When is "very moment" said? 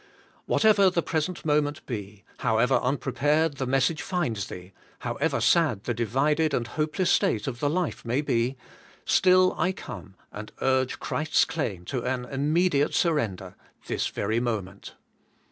14.07-14.95